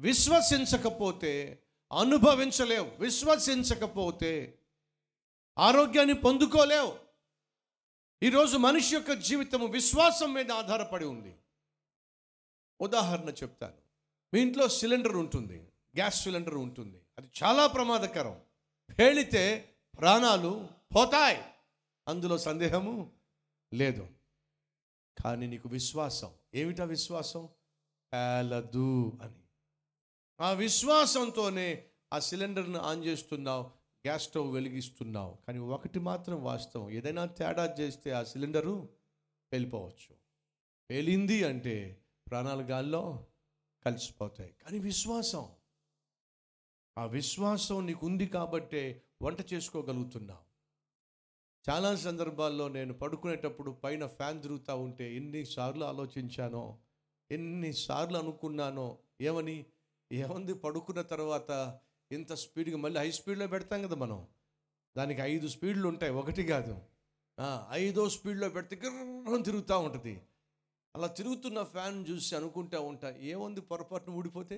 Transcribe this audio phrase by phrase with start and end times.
[0.00, 1.62] విశ్వసించకపోతే
[1.98, 2.90] అనుభవించలేవు.
[3.00, 4.58] విశ్వసించకపోతే
[5.58, 6.98] ఆరోగ్యాన్ని పొందుకోలేవు.
[8.22, 11.36] ఈరోజు మనిషి యొక్క జీవితం విశ్వాసం మీద ఆధారపడి ఉంది.
[12.80, 13.74] ఉదాహరణ చెప్తాను.
[14.34, 15.58] మీ ఇంట్లో సిలిండర్ ఉంటుంది.
[15.96, 17.02] గ్యాస్ సిలిండర్ ఉంటుంది.
[17.18, 18.40] అది చాలా ప్రమాదకరం.
[18.98, 21.42] పేలితే ప్రాణాలు పోతాయి.
[22.08, 23.12] అందులో సందేహము
[23.74, 24.08] లేదు.
[25.24, 26.30] కానీ నీకు విశ్వాసం.
[26.54, 27.48] ఏమిటా విశ్వాసం?
[28.12, 29.40] పేలదు అని.
[30.40, 33.62] ఆ విశ్వాసంతోనే ఆ సిలిండర్ను ఆన్ చేస్తున్నావు
[34.06, 35.38] గ్యాస్ స్టవ్ వెలిగిస్తున్నావు.
[35.46, 38.88] కానీ ఒకటి మాత్రం వాస్తవం ఏదైనా తేడా చేస్తే ఆ సిలిండరు
[39.52, 40.16] పేలిపోవచ్చు.
[40.90, 43.26] పేలింది అంటే ప్రాణాలు గాల్లో
[43.86, 44.54] కలిసిపోతాయి.
[44.62, 45.48] కానీ విశ్వాసం
[46.98, 50.50] ఆ విశ్వాసం నీకు ఉంది కాబట్టే వంట చేసుకోగలుగుతున్నావు.
[51.70, 56.78] చాలా సందర్భాల్లో నేను పడుకునేటప్పుడు పైన ఫ్యాన్ తిరుగుతూ ఉంటే ఎన్నిసార్లు ఆలోచించానో
[57.30, 59.66] ఎన్నిసార్లు అనుకున్నానో ఏమని?
[60.10, 61.50] ఏముంది పడుకున్న తర్వాత
[62.10, 64.20] ఇంత స్పీడ్గా మళ్ళీ హై స్పీడ్లో పెడతాం కదా మనం.
[64.96, 66.12] దానికి ఐదు స్పీడ్లు ఉంటాయి.
[66.12, 66.74] ఒకటి కాదు.
[67.78, 70.14] ఐదో స్పీడ్లో పెడితే గిర్రం తిరుగుతూ ఉంటుంది.
[70.94, 74.56] అలా తిరుగుతున్న ఫ్యాన్ చూసి అనుకుంటా ఉంటా ఏముంది పొరపాటున ఊడిపోతే?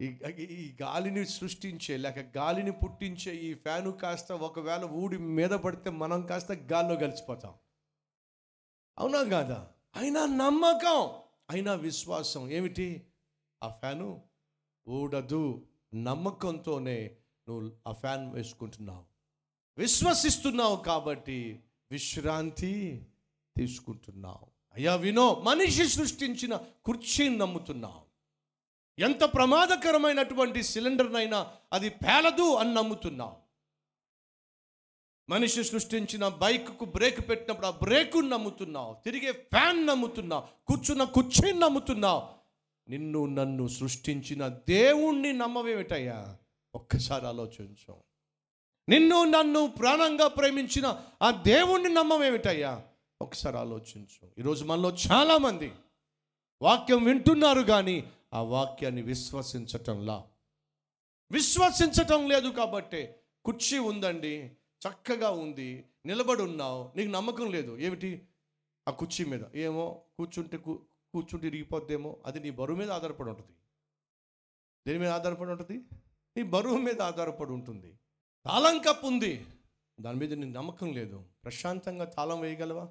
[0.00, 0.08] ఈ
[0.56, 6.52] ఈ గాలిని సృష్టించే లేక గాలిని పుట్టించే ఈ ఫ్యాను కాస్త ఒకవేళ ఊడి మీద పడితే మనం కాస్త
[6.72, 7.54] గాల్లో కలిసిపోతాం.
[8.98, 9.58] అవునా కాదా?
[9.96, 11.00] అయినా నమ్మకం!
[11.50, 12.50] అయినా విశ్వాసం.
[12.50, 13.06] ఏమిటి?
[13.62, 14.22] ఆ ఫ్యాను
[14.88, 15.66] ఊడదు.
[15.94, 17.16] నమ్మకంతోనే
[17.48, 19.04] నువ్వు ఆ ఫ్యాన్ వేసుకుంటున్నావు.
[19.78, 21.60] విశ్వసిస్తున్నావు కాబట్టి
[21.90, 23.06] విశ్రాంతి
[23.56, 24.46] తీసుకుంటున్నావు.
[24.74, 28.08] అయ్యా వినో మనిషి సృష్టించిన కుర్చీని నమ్ముతున్నావు.
[29.00, 33.47] ఎంత ప్రమాదకరమైనటువంటి సిలిండర్నైనా అది పేలదు అని నమ్ముతున్నావు.
[35.30, 38.96] మనిషి సృష్టించిన బైక్కు బ్రేక్ పెట్టినప్పుడు ఆ బ్రేకు నమ్ముతున్నావు.
[39.04, 40.66] తిరిగే ఫ్యాన్ నమ్ముతున్నావు.
[40.66, 42.22] కూర్చున్న కుర్చీని నమ్ముతున్నావు.
[42.90, 46.36] నిన్ను నన్ను సృష్టించిన దేవుణ్ణి నమ్మవేమిటయ్యా?
[46.74, 47.94] ఒక్కసారి ఆలోచించు.
[48.88, 52.82] నిన్ను నన్ను ప్రాణంగా ప్రేమించిన ఆ దేవుణ్ణి నమ్మవేమిటయ్యా?
[53.22, 54.28] ఒకసారి ఆలోచించు.
[54.38, 55.72] ఈరోజు మనలో చాలామంది
[56.62, 58.04] వాక్యం వింటున్నారు కానీ
[58.34, 60.24] ఆ వాక్యాన్ని విశ్వసించటంలా.
[61.32, 64.50] విశ్వసించటం లేదు కాబట్టే కుర్చీ ఉందండి.
[64.78, 67.78] చక్కగా ఉంది నిలబడి ఉన్నావు నీకు నమ్మకం లేదు.
[67.78, 68.28] ఏమిటి?
[68.88, 69.40] ఆ కుర్చీ మీద.
[69.54, 70.02] ఏమో?
[70.16, 72.22] కూర్చుంటే కూర్చుంటే ఇరిగిపోద్దేమో?
[72.26, 73.52] అది నీ బరువు మీద ఆధారపడి ఉంటుంది.
[74.86, 75.84] దేని మీద ఆధారపడి ఉంటుంది?
[76.36, 77.98] నీ బరువు మీద ఆధారపడి ఉంటుంది.
[78.44, 79.46] తాళం కప్పు ఉంది.
[80.00, 81.24] దాని మీద నీ నమ్మకం లేదు.
[81.44, 82.88] ప్రశాంతంగా తాళం వేయగలవా?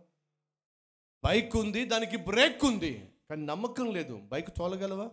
[1.26, 4.18] బైక్ ఉంది దానికి బ్రేక్ ఉంది కానీ నమ్మకం లేదు.
[4.18, 5.08] బైక్ తోలగలవా?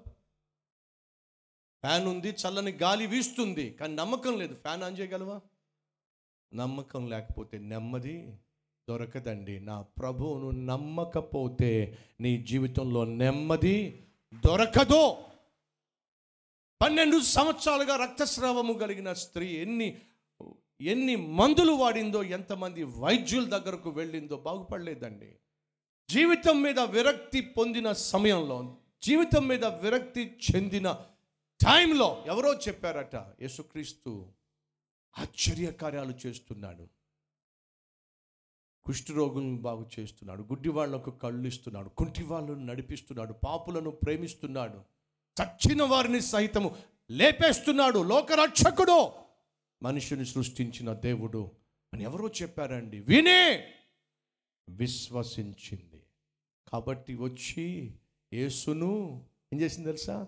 [1.80, 4.54] ఫ్యాన్ ఉంది చల్లని గాలి వీస్తుంది కానీ నమ్మకం లేదు.
[4.54, 5.40] ఫ్యాన్ ఆన్ చేయగలవా?
[6.54, 8.36] నమ్మకం లేకపోతే నెమ్మది
[8.88, 9.60] దొరకదండి.
[9.60, 14.06] నా ప్రభువును నమ్మకపోతే నీ జీవితంలో నెమ్మది
[14.46, 15.16] దొరకదు.
[16.82, 19.98] పన్నెండు సంవత్సరాలుగా రక్తస్రావము కలిగిన స్త్రీ ఎన్ని
[20.80, 25.36] ఎన్ని మందులు వాడిందో ఎంతమంది వైద్యుల దగ్గరకు వెళ్ళిందో బాగుపడలేదండి.
[26.10, 30.92] జీవితం మీద విరక్తి పొందిన సమయంలో జీవితం మీద విరక్తి చెందిన
[31.60, 34.26] టైంలో ఎవరో చెప్పారట యేసుక్రీస్తు
[35.18, 36.88] ఆశ్చర్య కార్యాలు చేస్తున్నాడు.
[38.84, 40.42] కుష్ఠరోగులను బాగు చేస్తున్నాడు.
[40.42, 43.32] గుడ్డి వాళ్ళకు కళ్ళు ఇస్తున్నాడు కుంటి వాళ్ళను నడిపిస్తున్నాడు.
[43.32, 44.82] పాపులను ప్రేమిస్తున్నాడు.
[45.42, 46.76] చచ్చిన వారిని సహితము
[47.10, 48.02] లేపేస్తున్నాడు.
[48.02, 49.12] లోకరక్షకుడు.
[49.82, 51.50] మనిషిని సృష్టించిన దేవుడు
[51.92, 53.00] అని ఎవరో చెప్పారండి.
[53.00, 53.74] వినే
[54.68, 56.02] విశ్వసించింది.
[56.68, 57.94] కాబట్టి వచ్చి
[58.32, 60.26] యేసును ఏం చేసింది తెలుసా?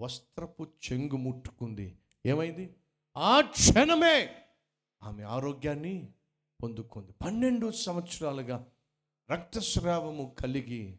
[0.00, 1.98] వస్త్రపు చెంగు ముట్టుకుంది.
[2.26, 2.74] ఏమైంది?
[3.16, 4.42] ఆ క్షణమే
[5.02, 6.12] ఆమె ఆరోగ్యాన్ని
[6.62, 7.12] పొందుకుంది.
[7.12, 8.66] పన్నెండు సంవత్సరాలుగా
[9.30, 10.98] రక్తస్రావము కలిగి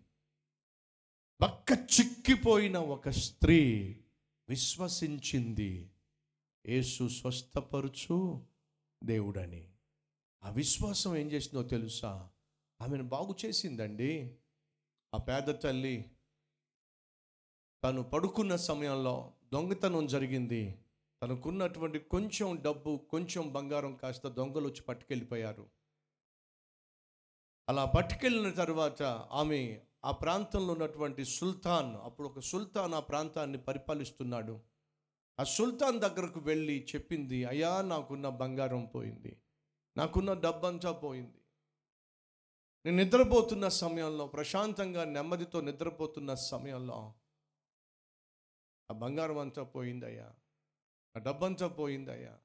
[1.41, 3.89] పక్క చిక్కిపోయిన ఒక స్త్రీ
[4.49, 5.89] విశ్వసించింది.
[6.65, 8.45] యేసు స్వస్థపరుచు
[9.03, 9.69] దేవుడని.
[10.43, 12.29] ఆ విశ్వాసం ఏం చేసిందో తెలుసా?
[12.81, 14.35] ఆమెను బాగు చేసిందండి.
[15.15, 16.11] ఆ పేద తల్లి
[17.83, 20.79] తను పడుకున్న సమయంలో దొంగతనం జరిగింది.
[21.21, 25.69] తనకున్నటువంటి కొంచెం డబ్బు కొంచెం బంగారం కాస్త దొంగలు వచ్చి పట్టుకెళ్ళిపోయారు.
[27.69, 34.61] అలా పట్టుకెళ్ళిన తర్వాత ఆమె ఆ ప్రాంతంలో ఉన్నటువంటి సుల్తాన్ అప్పుడు ఒక సుల్తాన్ ఆ ప్రాంతాన్ని పరిపాలిస్తున్నాడు.
[35.39, 39.41] ఆ సుల్తాన్ దగ్గరకు వెళ్ళి చెప్పింది అయ్యా నాకున్న బంగారం పోయింది
[39.97, 41.39] నాకున్న డబ్బంతా పోయింది.
[42.85, 47.13] నేను నిద్రపోతున్న సమయంలో ప్రశాంతంగా నెమ్మదితో నిద్రపోతున్న సమయంలో
[48.91, 50.33] ఆ బంగారం అంతా పోయిందయ్యా.
[51.17, 52.37] ఆ డబ్బంతా పోయిందయ్యా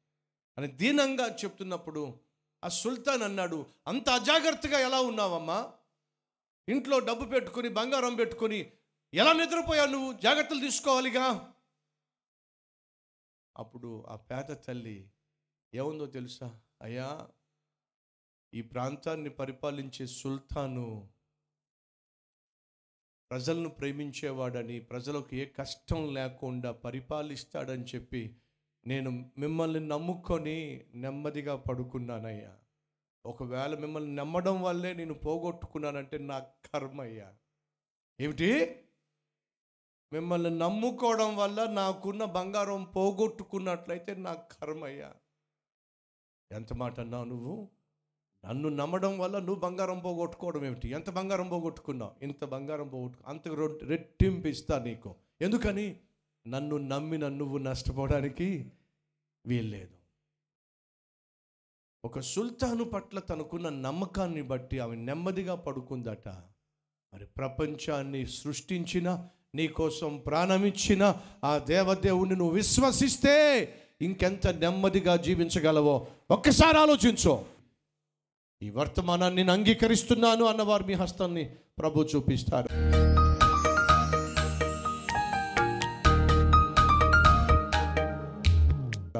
[0.58, 2.20] అని దీనంగా చెప్తున్నప్పుడు
[2.64, 5.72] ఆ సుల్తాన్ అన్నాడు అంత అజాగ్రత్తగా ఎలా ఉన్నావమ్మా?
[6.68, 8.72] ఇంట్లో డబ్బు పెట్టుకొని బంగారం పెట్టుకొని
[9.14, 10.12] ఎలా నిద్రపోయావు నువ్వు?
[10.12, 11.54] జాగ్రత్తలు తీసుకోవాలిగా.
[13.56, 15.10] అప్పుడు ఆ పేద తల్లి
[15.74, 16.60] ఏముందో తెలుసా?
[16.82, 17.28] అయ్యా
[18.54, 21.10] ఈ ప్రాంతాన్ని పరిపాలించే సుల్తాను
[23.30, 28.36] ప్రజలను ప్రేమించేవాడని ప్రజలకు ఏ కష్టం లేకుండా పరిపాలిస్తాడని చెప్పి
[28.86, 32.54] నేను మిమ్మల్ని నమ్ముకొని నెమ్మదిగా పడుకున్నానయ్యా.
[33.26, 37.32] ఒకవేళ మిమ్మల్ని నమ్మడం వల్లే నేను పోగొట్టుకున్నానంటే నా కర్మయ్యా.
[38.20, 38.76] ఏమిటి?
[40.12, 45.12] మిమ్మల్ని నమ్ముకోవడం వల్ల నాకున్న బంగారం పోగొట్టుకున్నట్లయితే నా కర్మయ్యా.
[46.52, 47.68] ఎంత మాట అన్నావు నువ్వు?
[48.44, 50.88] నన్ను నమ్మడం వల్ల నువ్వు బంగారం పోగొట్టుకోవడం ఏమిటి?
[50.88, 52.24] ఎంత బంగారం పోగొట్టుకున్నావు?
[52.24, 53.48] ఇంత బంగారం పోగొట్టుకు అంత
[53.84, 55.14] రెట్టింపు ఇస్తా నీకు.
[55.40, 56.00] ఎందుకని?
[56.46, 58.72] నన్ను నమ్మిన నువ్వు నష్టపోవడానికి
[59.46, 59.94] వీల్లేదు.
[62.04, 66.28] ఒక సుల్తాను పట్ల తనకున్న నమ్మకాన్ని బట్టి ఆమె నెమ్మదిగా పడుకుందట.
[67.14, 73.34] మరి ప్రపంచాన్ని సృష్టించిన నీ కోసం ప్రాణమిచ్చిన ఆ దేవదేవుని నువ్వు విశ్వసిస్తే
[74.00, 77.46] ఇంకెంత నెమ్మదిగా జీవించగలవో ఒక్కసారి ఆలోచించో.
[78.62, 82.68] ఈ వర్తమానాన్ని నేను అంగీకరిస్తున్నాను అన్నవారు మీ హస్తాన్ని ప్రభు చూపిస్తారు.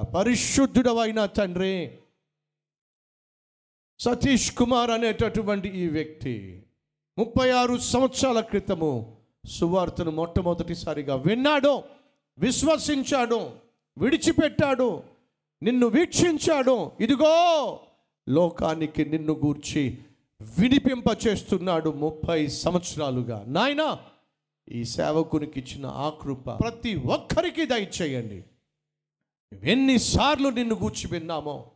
[0.01, 1.99] పరిశుద్ధుడవైన తండ్రి
[3.99, 6.63] సతీష్ కుమార్ అనేటటువంటి ఈ వ్యక్తి
[7.19, 9.17] ముప్పై ఆరు సంవత్సరాల క్రితము
[9.47, 11.83] సువార్తను మొట్టమొదటిసారిగా విన్నాడు
[12.39, 13.51] విశ్వసించాడు
[13.99, 15.03] విడిచిపెట్టాడు
[15.63, 16.91] నిన్ను వీక్షించాడు.
[17.01, 17.81] ఇదిగో
[18.29, 19.99] లోకానికి నిన్ను గూర్చి
[20.59, 23.45] వినిపింప చేస్తున్నాడు ముప్పై సంవత్సరాలుగా.
[23.47, 23.99] నాయనా
[24.69, 28.45] ఈ సేవకునికి ఇచ్చిన ఆ కృప ప్రతి ఒక్కరికి దయచేయండి.
[29.65, 31.71] ఎన్నిసార్లు నిన్ను గూర్చి విన్నామో?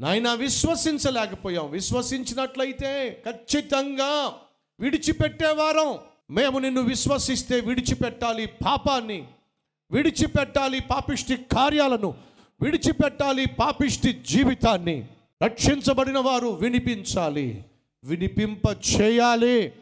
[0.00, 1.70] నాయన విశ్వసించలేకపోయాం.
[1.70, 4.32] విశ్వసించినట్లయితే ఖచ్చితంగా
[4.80, 5.98] విడిచిపెట్టేవారం.
[6.30, 9.28] మేము నిన్ను విశ్వసిస్తే విడిచిపెట్టాలి పాపాన్ని.
[9.90, 12.14] విడిచిపెట్టాలి పాపిష్టి కార్యాలను.
[12.62, 15.06] విడిచిపెట్టాలి పాపిష్టి జీవితాన్ని.
[15.44, 17.64] రక్షించబడిన వారు వినిపించాలి.
[18.04, 18.60] వినిపింప
[19.00, 19.72] చేయాలి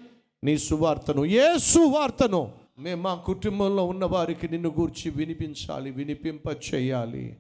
[0.45, 7.37] నీ సువార్తను ఏ సువార్తను మేము మా కుటుంబంలో ఉన్న వారికి నిన్ను గూర్చి వినిపించాలి వినిపింప చేయాలి.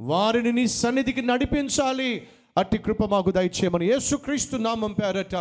[0.00, 2.28] వారిని నీ సన్నిధికి నడిపించాలి.
[2.56, 5.34] అట్టి కృప మాకు దయచేయమని యేసుక్రీస్తు నామం పేరట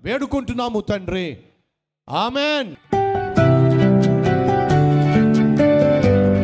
[0.00, 1.38] వేడుకుంటున్నాము తండ్రి.
[2.08, 2.91] ఆమెన్.